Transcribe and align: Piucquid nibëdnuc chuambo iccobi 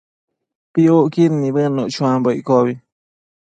Piucquid 0.73 1.31
nibëdnuc 1.35 1.91
chuambo 1.95 2.29
iccobi 2.39 2.73